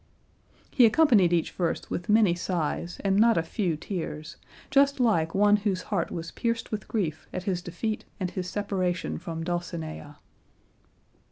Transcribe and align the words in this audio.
He 0.71 0.87
accompanied 0.87 1.31
each 1.31 1.51
verse 1.51 1.87
with 1.91 2.09
many 2.09 2.33
sighs 2.33 2.99
and 3.03 3.17
not 3.17 3.37
a 3.37 3.43
few 3.43 3.77
tears, 3.77 4.35
just 4.71 4.99
like 4.99 5.35
one 5.35 5.57
whose 5.57 5.83
heart 5.93 6.09
was 6.09 6.31
pierced 6.31 6.71
with 6.71 6.87
grief 6.87 7.27
at 7.31 7.43
his 7.43 7.61
defeat 7.61 8.03
and 8.19 8.31
his 8.31 8.49
separation 8.49 9.19
from 9.19 9.43
Dulcinea. 9.43 10.17